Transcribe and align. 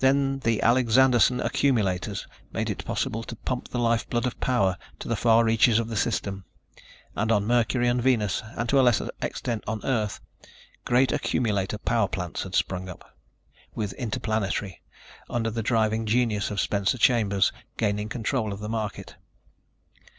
Then 0.00 0.40
the 0.40 0.60
Alexanderson 0.62 1.40
accumulators 1.40 2.28
made 2.52 2.68
it 2.68 2.84
possible 2.84 3.22
to 3.22 3.36
pump 3.36 3.68
the 3.68 3.78
life 3.78 4.06
blood 4.06 4.26
of 4.26 4.38
power 4.38 4.76
to 4.98 5.08
the 5.08 5.16
far 5.16 5.46
reaches 5.46 5.78
of 5.78 5.88
the 5.88 5.96
System, 5.96 6.44
and 7.14 7.32
on 7.32 7.46
Mercury 7.46 7.88
and 7.88 8.02
Venus, 8.02 8.42
and 8.54 8.68
to 8.68 8.78
a 8.78 8.82
lesser 8.82 9.08
extent 9.22 9.64
on 9.66 9.80
Earth, 9.82 10.20
great 10.84 11.10
accumulator 11.10 11.78
power 11.78 12.06
plants 12.06 12.42
had 12.42 12.54
sprung 12.54 12.90
up, 12.90 13.16
with 13.74 13.94
Interplanetary, 13.94 14.82
under 15.30 15.48
the 15.50 15.62
driving 15.62 16.04
genius 16.04 16.50
of 16.50 16.60
Spencer 16.60 16.98
Chambers, 16.98 17.50
gaining 17.78 18.10
control 18.10 18.52
of 18.52 18.60
the 18.60 18.68
market. 18.68 19.16